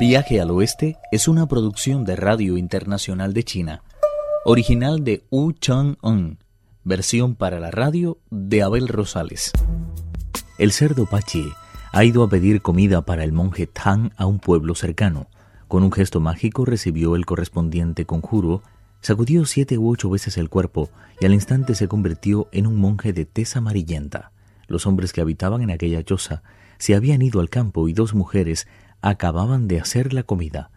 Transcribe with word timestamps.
Viaje 0.00 0.40
al 0.40 0.50
Oeste 0.50 0.96
es 1.12 1.28
una 1.28 1.46
producción 1.46 2.06
de 2.06 2.16
Radio 2.16 2.56
Internacional 2.56 3.34
de 3.34 3.44
China, 3.44 3.82
original 4.46 5.04
de 5.04 5.26
Wu 5.30 5.52
Chang-un, 5.52 6.38
versión 6.84 7.34
para 7.34 7.60
la 7.60 7.70
radio 7.70 8.16
de 8.30 8.62
Abel 8.62 8.88
Rosales. 8.88 9.52
El 10.56 10.72
cerdo 10.72 11.04
Pachi 11.04 11.52
ha 11.92 12.02
ido 12.02 12.22
a 12.22 12.30
pedir 12.30 12.62
comida 12.62 13.02
para 13.02 13.24
el 13.24 13.32
monje 13.32 13.66
Tang 13.66 14.10
a 14.16 14.24
un 14.24 14.38
pueblo 14.38 14.74
cercano. 14.74 15.26
Con 15.68 15.82
un 15.82 15.92
gesto 15.92 16.18
mágico 16.18 16.64
recibió 16.64 17.14
el 17.14 17.26
correspondiente 17.26 18.06
conjuro, 18.06 18.62
sacudió 19.02 19.44
siete 19.44 19.76
u 19.76 19.90
ocho 19.90 20.08
veces 20.08 20.38
el 20.38 20.48
cuerpo 20.48 20.88
y 21.20 21.26
al 21.26 21.34
instante 21.34 21.74
se 21.74 21.88
convirtió 21.88 22.48
en 22.52 22.66
un 22.66 22.76
monje 22.76 23.12
de 23.12 23.26
tez 23.26 23.54
amarillenta. 23.54 24.32
Los 24.66 24.86
hombres 24.86 25.12
que 25.12 25.20
habitaban 25.20 25.60
en 25.60 25.70
aquella 25.70 26.02
choza 26.02 26.42
se 26.78 26.94
habían 26.94 27.20
ido 27.20 27.40
al 27.40 27.50
campo 27.50 27.86
y 27.86 27.92
dos 27.92 28.14
mujeres 28.14 28.66
acababan 29.02 29.68
de 29.68 29.80
hacer 29.80 30.12
la 30.12 30.22
comida. 30.22 30.70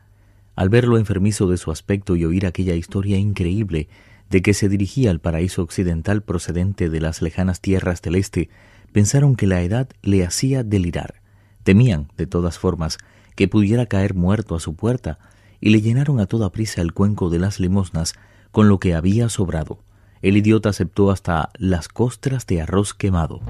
Al 0.56 0.70
ver 0.70 0.88
lo 0.88 0.98
enfermizo 0.98 1.48
de 1.48 1.58
su 1.58 1.72
aspecto 1.72 2.16
y 2.16 2.26
oír 2.26 2.46
aquella 2.46 2.76
historia 2.76 3.18
increíble 3.18 3.90
de 4.30 4.42
que 4.42 4.54
se 4.54 4.70
dirigía 4.70 5.12
al 5.12 5.20
paraíso 5.20 5.62
occidental 5.62 6.24
procedente 6.24 6.90
de 6.90 7.02
las 7.02 7.22
lejanas 7.22 7.62
tierras 7.62 8.02
del 8.02 8.16
este, 8.16 8.50
pensaron 8.92 9.36
que 9.36 9.48
la 9.48 9.62
edad 9.62 9.90
le 10.02 10.26
hacía 10.26 10.64
delirar. 10.64 11.22
Temían, 11.64 12.08
de 12.18 12.28
todas 12.28 12.58
formas, 12.58 12.98
que 13.36 13.48
pudiera 13.48 13.86
caer 13.86 14.14
muerto 14.14 14.56
a 14.56 14.60
su 14.60 14.76
puerta, 14.76 15.20
y 15.60 15.70
le 15.70 15.82
llenaron 15.82 16.20
a 16.20 16.26
toda 16.26 16.52
prisa 16.52 16.82
el 16.82 16.94
cuenco 16.94 17.30
de 17.30 17.40
las 17.40 17.60
limosnas 17.60 18.14
con 18.52 18.70
lo 18.70 18.80
que 18.80 18.96
había 18.96 19.30
sobrado. 19.30 19.80
El 20.22 20.38
idiota 20.38 20.70
aceptó 20.70 21.12
hasta 21.12 21.50
las 21.58 21.88
costras 21.88 22.46
de 22.48 22.62
arroz 22.62 22.94
quemado. 22.94 23.42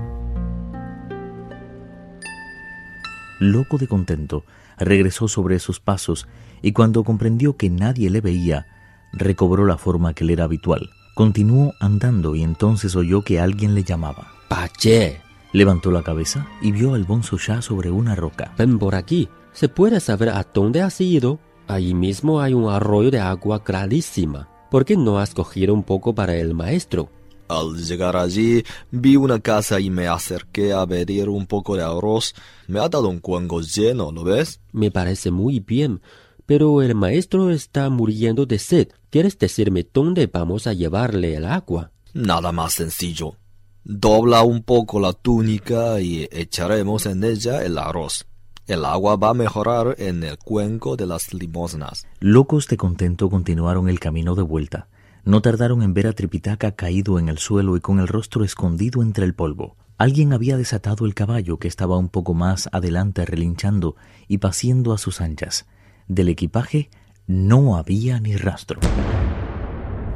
Loco 3.40 3.78
de 3.78 3.88
contento, 3.88 4.44
regresó 4.77 5.27
sobre 5.27 5.59
sus 5.59 5.79
pasos 5.79 6.27
y 6.61 6.71
cuando 6.71 7.03
comprendió 7.03 7.57
que 7.57 7.69
nadie 7.69 8.09
le 8.09 8.21
veía, 8.21 8.67
recobró 9.11 9.66
la 9.66 9.77
forma 9.77 10.13
que 10.13 10.23
le 10.23 10.33
era 10.33 10.45
habitual. 10.45 10.89
Continuó 11.16 11.73
andando 11.79 12.35
y 12.35 12.43
entonces 12.43 12.95
oyó 12.95 13.21
que 13.21 13.39
alguien 13.39 13.75
le 13.75 13.83
llamaba. 13.83 14.27
Pache. 14.47 15.21
Levantó 15.51 15.91
la 15.91 16.01
cabeza 16.01 16.47
y 16.61 16.71
vio 16.71 16.95
al 16.95 17.03
bonzo 17.03 17.38
ya 17.38 17.61
sobre 17.61 17.91
una 17.91 18.16
roca. 18.16 18.53
Ven 18.57 18.79
por 18.79 18.95
aquí. 18.95 19.29
¿Se 19.51 19.69
puede 19.69 19.99
saber 19.99 20.29
a 20.29 20.47
dónde 20.51 20.81
has 20.81 20.99
ido? 20.99 21.39
Allí 21.67 21.94
mismo 21.94 22.41
hay 22.41 22.55
un 22.55 22.71
arroyo 22.71 23.11
de 23.11 23.19
agua 23.19 23.63
clarísima. 23.63 24.49
¿Por 24.71 24.85
qué 24.85 24.97
no 24.97 25.19
has 25.19 25.35
cogido 25.35 25.73
un 25.75 25.83
poco 25.83 26.16
para 26.16 26.35
el 26.35 26.55
maestro? 26.55 27.09
Al 27.54 27.78
llegar 27.78 28.18
allí, 28.18 28.64
vi 28.90 29.16
una 29.16 29.40
casa 29.40 29.80
y 29.80 29.92
me 29.92 30.08
acerqué 30.08 30.73
a 30.73 30.88
pedir 30.88 31.30
un 31.30 31.46
poco 31.46 31.76
de 31.76 31.84
arroz. 31.84 32.34
Me 32.68 32.80
ha 32.80 32.90
dado 32.90 33.09
un 33.09 33.20
cuenco 33.20 33.62
lleno, 33.62 34.12
¿lo 34.12 34.23
ves? 34.23 34.59
Me 34.72 34.90
parece 34.90 35.30
muy 35.30 35.59
bien, 35.59 36.02
pero 36.48 36.81
el 36.81 36.96
maestro 36.96 37.52
está 37.52 37.90
muriendo 37.92 38.48
de 38.48 38.58
sed. 38.58 38.88
¿Quieres 39.12 39.38
decirme 39.38 39.88
dónde 39.94 40.26
vamos 40.26 40.66
a 40.66 40.74
llevarle 40.74 41.36
el 41.36 41.46
agua? 41.46 41.92
Nada 42.14 42.52
más 42.52 42.74
sencillo. 42.74 43.38
Dobla 43.84 44.42
un 44.42 44.64
poco 44.64 45.00
la 45.00 45.14
túnica 45.14 46.02
y 46.02 46.28
echaremos 46.31 47.06
en 47.06 47.24
ella 47.24 47.64
el 47.64 47.78
arroz. 47.78 48.26
El 48.66 48.86
agua 48.86 49.18
va 49.18 49.30
a 49.30 49.34
mejorar 49.34 49.96
en 50.00 50.24
el 50.24 50.38
cuenco 50.38 50.96
de 50.96 51.06
las 51.06 51.34
limosnas. 51.34 52.08
Locos 52.20 52.68
de 52.68 52.78
contento 52.78 53.30
continuaron 53.30 53.90
el 53.90 54.00
camino 54.00 54.36
de 54.36 54.42
vuelta. 54.42 54.88
No 55.25 55.41
tardaron 55.41 55.83
en 55.83 55.93
ver 55.93 56.07
a 56.07 56.13
Tripitaka 56.13 56.73
caído 56.73 57.17
en 57.17 57.29
el 57.29 57.38
suelo 57.38 57.77
y 57.77 57.79
con 57.79 57.99
el 57.99 58.09
rostro 58.09 58.43
escondido 58.43 59.02
entre 59.02 59.23
el 59.23 59.33
polvo. 59.33 59.77
Alguien 59.97 60.33
había 60.33 60.57
desatado 60.57 61.05
el 61.05 61.13
caballo 61.13 61.59
que 61.59 61.69
estaba 61.69 61.97
un 61.97 62.09
poco 62.09 62.33
más 62.33 62.67
adelante 62.73 63.25
relinchando 63.25 63.95
y 64.27 64.39
paciendo 64.39 64.91
a 64.91 64.97
sus 64.97 65.21
anchas. 65.21 65.66
Del 66.09 66.27
equipaje 66.27 66.89
no 67.25 67.77
había 67.77 68.19
ni 68.19 68.35
rastro. 68.35 68.81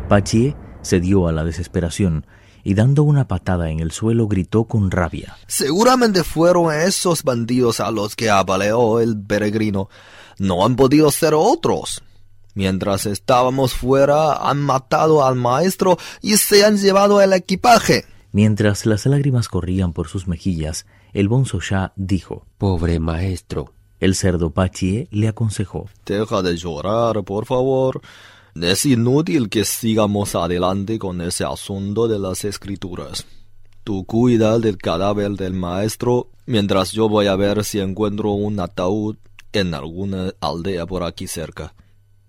Pachie 0.09 0.57
se 0.81 1.00
dio 1.00 1.29
a 1.29 1.31
la 1.31 1.46
desesperación 1.46 2.25
y 2.66 2.73
dando 2.73 3.03
una 3.03 3.29
patada 3.29 3.69
en 3.69 3.79
el 3.79 3.91
suelo 3.91 4.28
gritó 4.28 4.66
con 4.66 4.91
rabia. 4.91 5.38
Seguramente 5.47 6.25
fueron 6.25 6.73
esos 6.73 7.23
bandidos 7.23 7.79
a 7.79 7.91
los 7.91 8.13
que 8.17 8.29
apaleó 8.29 9.00
el 9.00 9.17
peregrino. 9.17 9.88
No 10.38 10.66
han 10.66 10.75
podido 10.75 11.09
ser 11.12 11.34
otros. 11.34 12.03
Mientras 12.57 13.06
estábamos 13.06 13.75
fuera, 13.75 14.50
han 14.50 14.57
matado 14.57 15.23
al 15.23 15.35
maestro 15.35 16.00
y 16.23 16.38
se 16.38 16.66
han 16.66 16.78
llevado 16.78 17.22
el 17.22 17.34
equipaje. 17.34 18.06
Mientras 18.31 18.88
las 18.88 19.06
lágrimas 19.06 19.47
corrían 19.47 19.94
por 19.94 20.07
sus 20.07 20.28
mejillas, 20.28 20.88
el 21.13 21.28
bonzo 21.28 21.59
ya 21.59 21.94
dijo: 21.96 22.47
Pobre 22.57 23.00
maestro. 23.00 23.73
El 24.00 24.16
cerdo 24.16 24.50
Pachie 24.50 25.07
le 25.12 25.28
aconsejó: 25.28 25.88
Deja 26.03 26.41
de 26.41 26.57
llorar, 26.57 27.23
por 27.23 27.46
favor. 27.46 28.01
Es 28.56 28.88
inútil 28.88 29.50
que 29.50 29.63
sigamos 29.63 30.34
adelante 30.34 30.97
con 30.97 31.22
ese 31.22 31.44
asunto 31.44 32.07
de 32.07 32.17
las 32.17 32.44
escrituras. 32.44 33.28
Tú 33.84 34.03
cuida 34.03 34.57
del 34.57 34.79
cadáver 34.79 35.34
del 35.34 35.53
maestro 35.53 36.31
mientras 36.47 36.91
yo 36.91 37.07
voy 37.07 37.28
a 37.28 37.35
ver 37.35 37.63
si 37.63 37.79
encuentro 37.81 38.31
un 38.31 38.59
ataúd 38.59 39.17
en 39.53 39.75
alguna 39.75 40.34
aldea 40.41 40.88
por 40.88 41.03
aquí 41.03 41.28
cerca. 41.28 41.75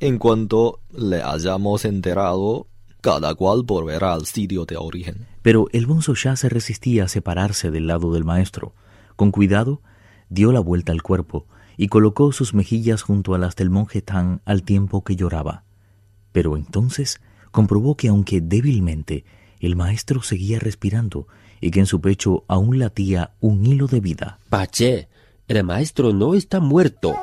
En 0.01 0.19
cuanto 0.19 0.81
le 0.93 1.23
hayamos 1.23 1.85
enterado, 1.85 2.69
cada 3.01 3.35
cual 3.35 3.65
volverá 3.65 4.13
al 4.13 4.27
sitio 4.27 4.65
de 4.65 4.77
origen. 4.77 5.27
Pero 5.43 5.67
el 5.73 5.87
bonzo 5.87 6.15
ya 6.15 6.37
se 6.37 6.49
resistía 6.49 7.05
a 7.05 7.09
separarse 7.09 7.73
del 7.73 7.89
lado 7.89 8.13
del 8.13 8.25
maestro. 8.25 8.75
Con 9.17 9.33
cuidado, 9.33 9.83
dio 10.29 10.53
la 10.53 10.61
vuelta 10.61 10.93
al 10.93 11.03
cuerpo 11.03 11.47
y 11.77 11.89
colocó 11.89 12.31
sus 12.31 12.55
mejillas 12.55 13.03
junto 13.03 13.35
a 13.35 13.39
las 13.39 13.57
del 13.57 13.71
monje 13.71 14.01
Tan 14.01 14.41
al 14.45 14.63
tiempo 14.63 15.03
que 15.03 15.17
lloraba. 15.17 15.65
Pero 16.31 16.57
entonces 16.57 17.21
comprobó 17.51 17.97
que 17.97 18.07
aunque 18.07 18.41
débilmente, 18.41 19.25
el 19.59 19.75
maestro 19.75 20.23
seguía 20.23 20.61
respirando 20.61 21.27
y 21.61 21.73
que 21.73 21.81
en 21.81 21.87
su 21.87 22.01
pecho 22.01 22.45
aún 22.47 22.79
latía 22.79 23.33
un 23.41 23.67
hilo 23.67 23.89
de 23.89 23.99
vida. 23.99 24.39
Pache, 24.49 25.09
el 25.49 25.65
maestro 25.65 26.13
no 26.13 26.35
está 26.35 26.61
muerto. 26.61 27.15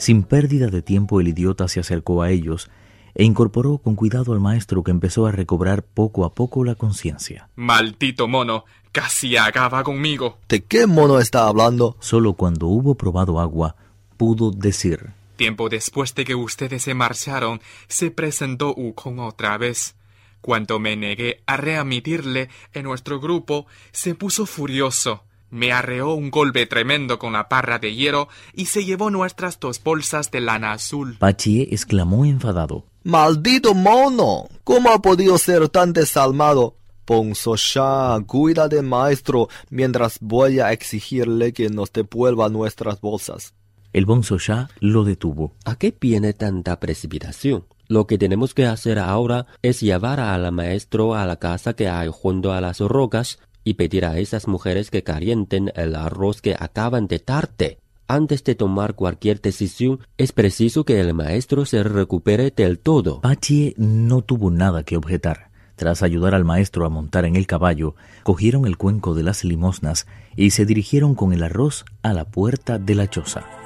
Sin 0.00 0.22
pérdida 0.22 0.68
de 0.68 0.80
tiempo 0.80 1.20
el 1.20 1.28
idiota 1.28 1.68
se 1.68 1.78
acercó 1.78 2.22
a 2.22 2.30
ellos 2.30 2.70
e 3.14 3.22
incorporó 3.22 3.76
con 3.76 3.96
cuidado 3.96 4.32
al 4.32 4.40
maestro 4.40 4.82
que 4.82 4.90
empezó 4.90 5.26
a 5.26 5.30
recobrar 5.30 5.82
poco 5.82 6.24
a 6.24 6.34
poco 6.34 6.64
la 6.64 6.74
conciencia. 6.74 7.50
Maldito 7.54 8.26
mono, 8.26 8.64
casi 8.92 9.36
acaba 9.36 9.84
conmigo. 9.84 10.38
¿De 10.48 10.62
qué 10.62 10.86
mono 10.86 11.18
está 11.18 11.46
hablando? 11.46 11.98
Solo 12.00 12.32
cuando 12.32 12.66
hubo 12.68 12.94
probado 12.94 13.40
agua 13.40 13.76
pudo 14.16 14.50
decir. 14.50 15.10
Tiempo 15.36 15.68
después 15.68 16.14
de 16.14 16.24
que 16.24 16.34
ustedes 16.34 16.84
se 16.84 16.94
marcharon, 16.94 17.60
se 17.86 18.10
presentó 18.10 18.72
Ukon 18.74 19.18
otra 19.18 19.58
vez. 19.58 19.96
Cuando 20.40 20.78
me 20.78 20.96
negué 20.96 21.42
a 21.44 21.58
readmitirle 21.58 22.48
en 22.72 22.84
nuestro 22.84 23.20
grupo, 23.20 23.66
se 23.92 24.14
puso 24.14 24.46
furioso. 24.46 25.24
Me 25.50 25.72
arreó 25.72 26.14
un 26.14 26.30
golpe 26.30 26.66
tremendo 26.66 27.18
con 27.18 27.32
la 27.32 27.48
parra 27.48 27.78
de 27.78 27.94
hierro 27.94 28.28
y 28.54 28.66
se 28.66 28.84
llevó 28.84 29.10
nuestras 29.10 29.58
dos 29.58 29.82
bolsas 29.82 30.30
de 30.30 30.40
lana 30.40 30.72
azul. 30.72 31.16
Pachie 31.18 31.68
exclamó 31.72 32.24
enfadado. 32.24 32.84
¡Maldito 33.02 33.74
mono! 33.74 34.46
¿Cómo 34.62 34.90
ha 34.90 35.02
podido 35.02 35.38
ser 35.38 35.68
tan 35.68 35.92
desalmado? 35.92 36.76
Ponzo 37.04 37.56
ya, 37.56 38.16
cuida 38.26 38.68
del 38.68 38.84
maestro 38.84 39.48
mientras 39.70 40.18
voy 40.20 40.60
a 40.60 40.70
exigirle 40.72 41.52
que 41.52 41.68
nos 41.68 41.92
devuelva 41.92 42.48
nuestras 42.48 43.00
bolsas. 43.00 43.54
El 43.92 44.06
bonzo 44.06 44.38
ya 44.38 44.68
lo 44.78 45.02
detuvo. 45.02 45.54
¿A 45.64 45.74
qué 45.74 45.92
viene 46.00 46.32
tanta 46.32 46.78
precipitación? 46.78 47.64
Lo 47.88 48.06
que 48.06 48.18
tenemos 48.18 48.54
que 48.54 48.66
hacer 48.66 49.00
ahora 49.00 49.46
es 49.62 49.80
llevar 49.80 50.20
al 50.20 50.52
maestro 50.52 51.16
a 51.16 51.26
la 51.26 51.36
casa 51.36 51.72
que 51.72 51.88
hay 51.88 52.08
junto 52.08 52.52
a 52.52 52.60
las 52.60 52.78
rocas 52.78 53.40
y 53.64 53.74
pedir 53.74 54.04
a 54.04 54.18
esas 54.18 54.48
mujeres 54.48 54.90
que 54.90 55.02
calienten 55.02 55.72
el 55.74 55.94
arroz 55.94 56.40
que 56.40 56.56
acaban 56.58 57.06
de 57.06 57.18
tarte. 57.18 57.78
Antes 58.08 58.42
de 58.42 58.54
tomar 58.54 58.94
cualquier 58.94 59.40
decisión, 59.40 60.00
es 60.18 60.32
preciso 60.32 60.84
que 60.84 60.98
el 61.00 61.14
maestro 61.14 61.64
se 61.64 61.82
recupere 61.82 62.50
del 62.50 62.78
todo. 62.78 63.20
Pachie 63.20 63.74
no 63.76 64.22
tuvo 64.22 64.50
nada 64.50 64.82
que 64.82 64.96
objetar. 64.96 65.50
Tras 65.76 66.02
ayudar 66.02 66.34
al 66.34 66.44
maestro 66.44 66.84
a 66.84 66.90
montar 66.90 67.24
en 67.24 67.36
el 67.36 67.46
caballo, 67.46 67.94
cogieron 68.22 68.66
el 68.66 68.76
cuenco 68.76 69.14
de 69.14 69.22
las 69.22 69.44
limosnas 69.44 70.06
y 70.36 70.50
se 70.50 70.66
dirigieron 70.66 71.14
con 71.14 71.32
el 71.32 71.42
arroz 71.42 71.84
a 72.02 72.12
la 72.12 72.24
puerta 72.24 72.78
de 72.78 72.94
la 72.96 73.08
choza. 73.08 73.59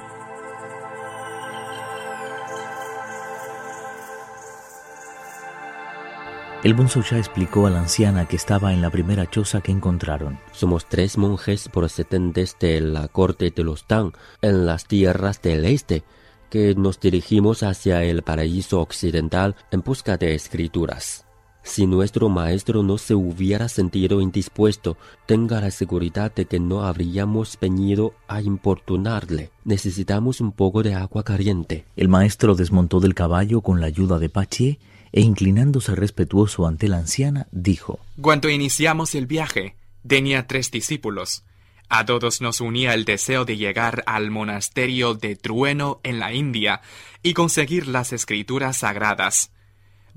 El 6.65 6.73
bonzo 6.73 7.03
ya 7.03 7.19
explicó 7.19 7.67
a 7.67 7.69
la 7.69 7.81
anciana 7.81 8.27
que 8.27 8.35
estaba 8.35 8.73
en 8.73 8.81
la 8.81 8.89
primera 8.89 9.29
choza 9.29 9.61
que 9.61 9.71
encontraron. 9.71 10.39
Somos 10.51 10.89
tres 10.89 11.15
monjes 11.15 11.69
procedentes 11.69 12.57
de 12.59 12.81
la 12.81 13.07
corte 13.07 13.53
de 13.55 13.63
los 13.63 13.85
Tang, 13.85 14.13
en 14.41 14.65
las 14.65 14.87
tierras 14.87 15.43
del 15.43 15.63
este, 15.65 16.03
que 16.49 16.73
nos 16.73 16.99
dirigimos 16.99 17.61
hacia 17.61 18.03
el 18.03 18.23
paraíso 18.23 18.81
occidental 18.81 19.55
en 19.69 19.81
busca 19.81 20.17
de 20.17 20.33
escrituras. 20.33 21.27
Si 21.61 21.85
nuestro 21.85 22.29
maestro 22.29 22.81
no 22.81 22.97
se 22.97 23.13
hubiera 23.13 23.69
sentido 23.69 24.19
indispuesto, 24.19 24.97
tenga 25.27 25.61
la 25.61 25.69
seguridad 25.69 26.33
de 26.33 26.45
que 26.45 26.59
no 26.59 26.83
habríamos 26.83 27.59
venido 27.61 28.15
a 28.27 28.41
importunarle. 28.41 29.51
Necesitamos 29.65 30.41
un 30.41 30.51
poco 30.51 30.81
de 30.81 30.95
agua 30.95 31.23
caliente. 31.23 31.85
El 31.95 32.07
maestro 32.07 32.55
desmontó 32.55 32.99
del 32.99 33.13
caballo 33.13 33.61
con 33.61 33.81
la 33.81 33.85
ayuda 33.85 34.17
de 34.17 34.29
Pache 34.29 34.79
e 35.15 35.21
inclinándose 35.21 35.95
respetuoso 35.95 36.67
ante 36.67 36.89
la 36.89 36.97
anciana, 36.97 37.47
dijo 37.51 37.99
Cuando 38.19 38.49
iniciamos 38.49 39.15
el 39.15 39.27
viaje, 39.27 39.77
tenía 40.05 40.45
tres 40.45 40.71
discípulos. 40.71 41.45
A 41.87 42.05
todos 42.05 42.41
nos 42.41 42.59
unía 42.59 42.93
el 42.93 43.05
deseo 43.05 43.45
de 43.45 43.55
llegar 43.55 44.03
al 44.07 44.29
monasterio 44.29 45.13
de 45.13 45.37
Trueno 45.37 46.01
en 46.03 46.19
la 46.19 46.33
India 46.33 46.81
y 47.23 47.33
conseguir 47.33 47.87
las 47.87 48.11
escrituras 48.11 48.77
sagradas. 48.77 49.51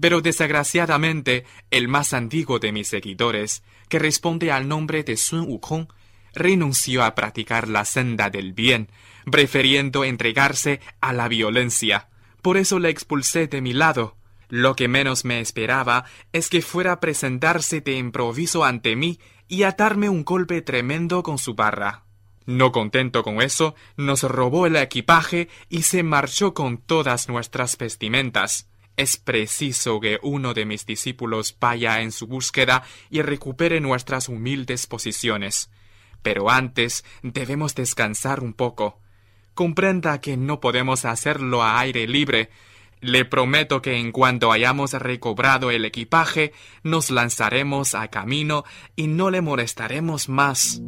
Pero 0.00 0.20
desgraciadamente, 0.20 1.44
el 1.70 1.86
más 1.86 2.12
antiguo 2.12 2.58
de 2.58 2.72
mis 2.72 2.88
seguidores, 2.88 3.62
que 3.88 4.00
responde 4.00 4.50
al 4.50 4.66
nombre 4.66 5.04
de 5.04 5.16
Sun 5.16 5.46
Wukong, 5.46 5.86
renunció 6.34 7.04
a 7.04 7.14
practicar 7.14 7.68
la 7.68 7.84
senda 7.84 8.30
del 8.30 8.52
bien, 8.52 8.90
prefiriendo 9.30 10.02
entregarse 10.02 10.80
a 11.00 11.12
la 11.12 11.28
violencia. 11.28 12.08
Por 12.42 12.56
eso 12.56 12.80
le 12.80 12.90
expulsé 12.90 13.46
de 13.46 13.60
mi 13.60 13.72
lado. 13.72 14.17
Lo 14.48 14.76
que 14.76 14.88
menos 14.88 15.24
me 15.24 15.40
esperaba 15.40 16.04
es 16.32 16.48
que 16.48 16.62
fuera 16.62 16.92
a 16.92 17.00
presentarse 17.00 17.80
de 17.80 17.96
improviso 17.96 18.64
ante 18.64 18.96
mí 18.96 19.18
y 19.46 19.62
atarme 19.62 20.08
un 20.08 20.24
golpe 20.24 20.62
tremendo 20.62 21.22
con 21.22 21.38
su 21.38 21.54
barra. 21.54 22.04
No 22.46 22.72
contento 22.72 23.22
con 23.22 23.42
eso, 23.42 23.74
nos 23.98 24.22
robó 24.22 24.66
el 24.66 24.76
equipaje 24.76 25.48
y 25.68 25.82
se 25.82 26.02
marchó 26.02 26.54
con 26.54 26.78
todas 26.78 27.28
nuestras 27.28 27.76
vestimentas. 27.76 28.70
Es 28.96 29.18
preciso 29.18 30.00
que 30.00 30.18
uno 30.22 30.54
de 30.54 30.64
mis 30.64 30.86
discípulos 30.86 31.56
vaya 31.60 32.00
en 32.00 32.10
su 32.10 32.26
búsqueda 32.26 32.84
y 33.10 33.20
recupere 33.20 33.80
nuestras 33.80 34.30
humildes 34.30 34.86
posiciones. 34.86 35.70
Pero 36.22 36.50
antes 36.50 37.04
debemos 37.22 37.74
descansar 37.74 38.40
un 38.40 38.54
poco. 38.54 38.98
Comprenda 39.54 40.20
que 40.20 40.36
no 40.36 40.58
podemos 40.58 41.04
hacerlo 41.04 41.62
a 41.62 41.78
aire 41.80 42.08
libre. 42.08 42.50
Le 43.00 43.24
prometo 43.24 43.80
que 43.82 43.98
en 43.98 44.12
cuanto 44.12 44.50
hayamos 44.52 44.92
recobrado 44.92 45.70
el 45.70 45.84
equipaje, 45.84 46.52
nos 46.82 47.10
lanzaremos 47.10 47.94
a 47.94 48.08
camino 48.08 48.64
y 48.96 49.06
no 49.06 49.30
le 49.30 49.40
molestaremos 49.40 50.28
más. 50.28 50.82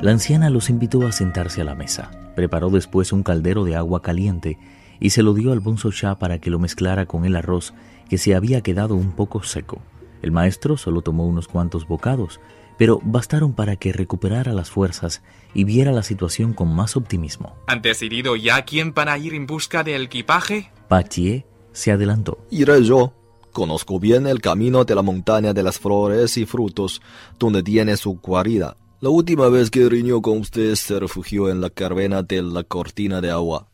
La 0.00 0.12
anciana 0.12 0.48
los 0.48 0.70
invitó 0.70 1.06
a 1.06 1.12
sentarse 1.12 1.60
a 1.60 1.64
la 1.64 1.74
mesa. 1.74 2.10
Preparó 2.34 2.70
después 2.70 3.12
un 3.12 3.22
caldero 3.22 3.64
de 3.64 3.76
agua 3.76 4.00
caliente 4.00 4.58
y 4.98 5.10
se 5.10 5.22
lo 5.22 5.34
dio 5.34 5.52
al 5.52 5.60
bonzo 5.60 5.90
Shah 5.90 6.18
para 6.18 6.38
que 6.38 6.48
lo 6.48 6.58
mezclara 6.58 7.04
con 7.04 7.26
el 7.26 7.36
arroz 7.36 7.74
que 8.08 8.16
se 8.16 8.34
había 8.34 8.62
quedado 8.62 8.94
un 8.94 9.12
poco 9.12 9.42
seco. 9.42 9.82
El 10.22 10.32
maestro 10.32 10.76
solo 10.76 11.02
tomó 11.02 11.26
unos 11.26 11.48
cuantos 11.48 11.86
bocados, 11.86 12.40
pero 12.80 12.98
bastaron 13.04 13.52
para 13.52 13.76
que 13.76 13.92
recuperara 13.92 14.54
las 14.54 14.70
fuerzas 14.70 15.20
y 15.52 15.64
viera 15.64 15.92
la 15.92 16.02
situación 16.02 16.54
con 16.54 16.74
más 16.74 16.96
optimismo. 16.96 17.54
¿Han 17.66 17.82
decidido 17.82 18.36
ya 18.36 18.64
quién 18.64 18.94
van 18.94 19.10
a 19.10 19.18
ir 19.18 19.34
en 19.34 19.46
busca 19.46 19.84
del 19.84 20.04
equipaje? 20.04 20.70
Pachie 20.88 21.44
se 21.74 21.92
adelantó. 21.92 22.38
Iré 22.50 22.82
yo. 22.82 23.12
Conozco 23.52 24.00
bien 24.00 24.26
el 24.26 24.40
camino 24.40 24.86
de 24.86 24.94
la 24.94 25.02
montaña 25.02 25.52
de 25.52 25.62
las 25.62 25.78
flores 25.78 26.38
y 26.38 26.46
frutos, 26.46 27.02
donde 27.38 27.62
tiene 27.62 27.98
su 27.98 28.14
guarida. 28.14 28.78
La 29.00 29.10
última 29.10 29.50
vez 29.50 29.70
que 29.70 29.86
riñó 29.86 30.22
con 30.22 30.38
usted 30.38 30.74
se 30.74 30.98
refugió 30.98 31.50
en 31.50 31.60
la 31.60 31.68
carvena 31.68 32.22
de 32.22 32.40
la 32.40 32.64
cortina 32.64 33.20
de 33.20 33.30
agua. 33.30 33.68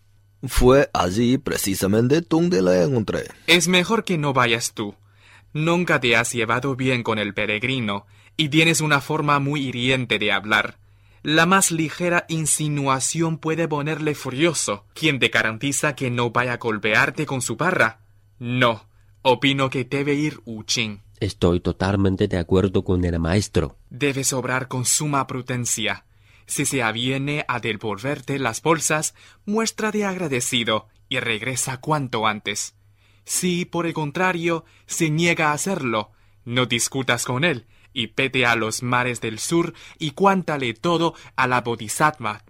Fue 0.49 0.91
allí 0.93 1.39
precisamente 1.39 2.23
donde 2.23 2.61
la 2.61 2.83
encontré. 2.83 3.29
Es 3.47 3.69
mejor 3.69 4.03
que 4.03 4.19
no 4.19 4.33
vayas 4.33 4.75
tú. 4.75 4.97
Nunca 5.53 6.01
te 6.01 6.17
has 6.17 6.33
llevado 6.33 6.75
bien 6.75 7.05
con 7.05 7.21
el 7.21 7.35
peregrino 7.35 8.05
y 8.37 8.49
tienes 8.49 8.81
una 8.81 9.01
forma 9.01 9.39
muy 9.39 9.67
hiriente 9.67 10.19
de 10.19 10.33
hablar. 10.33 10.79
La 11.23 11.47
más 11.47 11.73
ligera 11.73 12.25
insinuación 12.29 13.39
puede 13.39 13.67
ponerle 13.67 14.15
furioso. 14.15 14.85
¿Quién 14.95 15.19
te 15.19 15.29
garantiza 15.29 15.97
que 15.97 16.11
no 16.11 16.31
vaya 16.31 16.55
a 16.55 16.59
golpearte 16.59 17.27
con 17.27 17.43
su 17.43 17.57
barra? 17.57 18.01
No, 18.39 18.87
opino 19.23 19.71
que 19.71 19.85
debe 19.85 20.15
ir 20.15 20.41
Uchin. 20.45 21.03
Estoy 21.19 21.61
totalmente 21.61 22.29
de 22.29 22.39
acuerdo 22.39 22.85
con 22.85 23.05
el 23.05 23.19
maestro. 23.19 23.77
Debes 23.91 24.33
obrar 24.33 24.69
con 24.69 24.85
suma 24.85 25.27
prudencia. 25.27 26.05
Si 26.47 26.65
se 26.65 26.83
aviene 26.83 27.45
a 27.49 27.59
devolverte 27.59 28.39
las 28.39 28.63
bolsas, 28.63 29.15
muéstrate 29.47 30.05
agradecido 30.05 30.87
y 31.09 31.19
regresa 31.19 31.79
cuanto 31.79 32.27
antes. 32.27 32.77
Si, 33.25 33.65
por 33.65 33.87
el 33.87 33.95
contrario, 33.95 34.65
se 34.87 35.11
niega 35.11 35.51
a 35.51 35.55
hacerlo, 35.55 36.13
no 36.45 36.67
discutas 36.67 37.25
con 37.25 37.43
él 37.43 37.67
y 37.97 38.09
pete 38.09 38.45
a 38.45 38.55
los 38.55 38.83
mares 38.83 39.21
del 39.21 39.39
sur 39.39 39.73
y 39.99 40.11
cuántale 40.11 40.75
todo 40.75 41.15
a 41.35 41.49
la 41.49 41.63
Bodhisattva, 41.63 42.45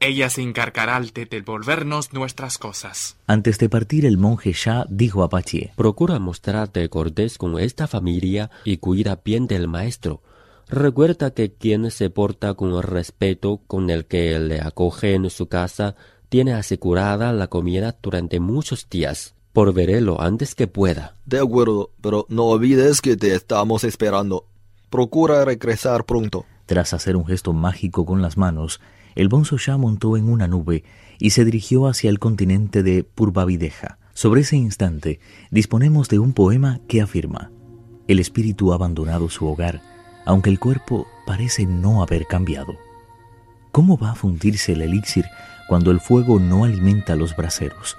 ella 0.00 0.30
se 0.30 0.42
encargará 0.42 1.00
de 1.00 1.26
devolvernos 1.26 2.12
nuestras 2.12 2.58
cosas. 2.58 3.16
Antes 3.26 3.58
de 3.58 3.68
partir, 3.68 4.06
el 4.06 4.18
monje 4.18 4.52
Shah 4.52 4.86
dijo 4.88 5.22
a 5.22 5.28
Pachie: 5.28 5.72
Procura 5.76 6.18
mostrarte 6.18 6.88
cortés 6.88 7.38
con 7.38 7.58
esta 7.58 7.86
familia 7.86 8.50
y 8.64 8.78
cuida 8.78 9.20
bien 9.24 9.46
del 9.46 9.68
maestro. 9.68 10.22
Recuerda 10.68 11.30
que 11.32 11.52
quien 11.52 11.90
se 11.90 12.10
porta 12.10 12.54
con 12.54 12.72
el 12.72 12.82
respeto 12.82 13.62
con 13.66 13.88
el 13.90 14.06
que 14.06 14.38
le 14.38 14.60
acoge 14.60 15.14
en 15.14 15.30
su 15.30 15.46
casa 15.46 15.94
tiene 16.28 16.54
asegurada 16.54 17.32
la 17.32 17.46
comida 17.46 17.96
durante 18.02 18.40
muchos 18.40 18.88
días. 18.90 19.34
Por 19.52 19.72
verlo 19.72 20.20
antes 20.20 20.54
que 20.54 20.66
pueda. 20.66 21.16
De 21.24 21.38
acuerdo, 21.38 21.90
pero 22.02 22.26
no 22.28 22.44
olvides 22.44 23.00
que 23.00 23.16
te 23.16 23.34
estamos 23.34 23.84
esperando. 23.84 24.46
Procura 24.96 25.44
regresar 25.44 26.06
pronto. 26.06 26.46
Tras 26.64 26.94
hacer 26.94 27.16
un 27.16 27.26
gesto 27.26 27.52
mágico 27.52 28.06
con 28.06 28.22
las 28.22 28.38
manos, 28.38 28.80
el 29.14 29.28
bonzo 29.28 29.58
Shah 29.58 29.76
montó 29.76 30.16
en 30.16 30.26
una 30.26 30.48
nube 30.48 30.84
y 31.18 31.30
se 31.32 31.44
dirigió 31.44 31.86
hacia 31.86 32.08
el 32.08 32.18
continente 32.18 32.82
de 32.82 33.04
Purvavideja. 33.04 33.98
Sobre 34.14 34.40
ese 34.40 34.56
instante 34.56 35.20
disponemos 35.50 36.08
de 36.08 36.18
un 36.18 36.32
poema 36.32 36.80
que 36.88 37.02
afirma: 37.02 37.50
El 38.08 38.20
espíritu 38.20 38.72
ha 38.72 38.76
abandonado 38.76 39.28
su 39.28 39.46
hogar, 39.46 39.82
aunque 40.24 40.48
el 40.48 40.58
cuerpo 40.58 41.06
parece 41.26 41.66
no 41.66 42.02
haber 42.02 42.26
cambiado. 42.26 42.72
¿Cómo 43.72 43.98
va 43.98 44.12
a 44.12 44.14
fundirse 44.14 44.72
el 44.72 44.80
elixir 44.80 45.26
cuando 45.68 45.90
el 45.90 46.00
fuego 46.00 46.40
no 46.40 46.64
alimenta 46.64 47.16
los 47.16 47.36
braseros? 47.36 47.98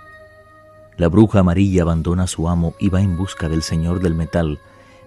La 0.98 1.10
bruja 1.10 1.42
amarilla 1.42 1.84
abandona 1.84 2.24
a 2.24 2.28
su 2.28 2.50
amo 2.50 2.74
y 2.80 2.90
va 2.90 3.04
en 3.04 3.18
busca 3.18 3.50
del 3.50 3.62
señor 3.62 4.00
del 4.00 4.16
metal, 4.16 4.58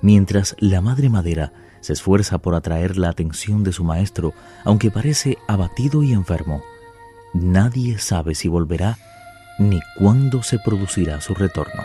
mientras 0.03 0.55
la 0.61 0.81
madre 0.81 1.09
madera 1.09 1.53
se 1.81 1.93
esfuerza 1.93 2.39
por 2.39 2.55
atraer 2.55 2.97
la 2.97 3.09
atención 3.09 3.65
de 3.65 3.73
su 3.73 3.85
maestro, 3.85 4.35
aunque 4.65 4.91
parece 4.91 5.39
abatido 5.49 6.03
y 6.03 6.13
enfermo. 6.13 6.63
Nadie 7.33 7.99
sabe 7.99 8.35
si 8.35 8.49
volverá 8.49 8.99
ni 9.59 9.81
cuándo 9.97 10.43
se 10.43 10.59
producirá 10.59 11.21
su 11.21 11.35
retorno. 11.35 11.83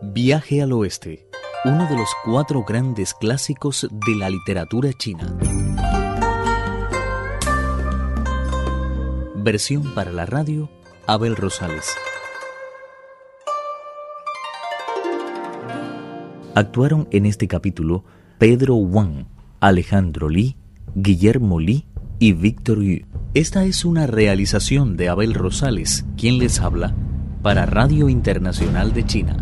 Viaje 0.00 0.62
al 0.62 0.72
oeste 0.72 1.31
uno 1.64 1.86
de 1.86 1.96
los 1.96 2.08
cuatro 2.24 2.64
grandes 2.64 3.14
clásicos 3.14 3.86
de 3.88 4.16
la 4.16 4.28
literatura 4.28 4.92
china. 4.92 5.32
Versión 9.36 9.94
para 9.94 10.10
la 10.10 10.26
radio, 10.26 10.68
Abel 11.06 11.36
Rosales. 11.36 11.86
Actuaron 16.56 17.06
en 17.12 17.26
este 17.26 17.46
capítulo 17.46 18.04
Pedro 18.38 18.74
Wang, 18.74 19.26
Alejandro 19.60 20.28
Li, 20.28 20.56
Guillermo 20.96 21.60
Li 21.60 21.86
y 22.18 22.32
Víctor 22.32 22.82
Yu. 22.82 23.06
Esta 23.34 23.64
es 23.64 23.84
una 23.84 24.08
realización 24.08 24.96
de 24.96 25.08
Abel 25.08 25.32
Rosales, 25.32 26.04
quien 26.16 26.38
les 26.38 26.60
habla, 26.60 26.92
para 27.40 27.66
Radio 27.66 28.08
Internacional 28.08 28.92
de 28.92 29.06
China. 29.06 29.41